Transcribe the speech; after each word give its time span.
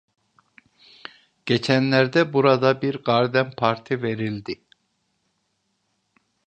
Geçenlerde 1.45 2.33
burada 2.33 2.81
bir 2.81 2.95
garden 3.03 3.51
parti 3.55 4.03
verildi. 4.03 4.61